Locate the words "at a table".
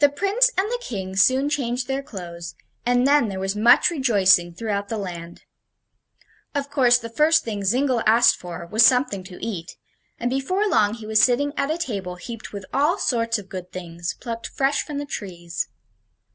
11.56-12.16